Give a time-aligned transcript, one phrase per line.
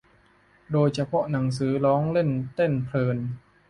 [0.71, 3.17] โดยเฉพาะ หนังสือ ร้องเล่นเต้นเพลิน